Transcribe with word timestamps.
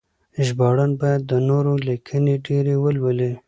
ژباړن 0.45 0.91
باید 1.01 1.21
د 1.31 1.33
نورو 1.49 1.73
لیکنې 1.87 2.35
ډېرې 2.45 2.75
ولولي. 2.83 3.31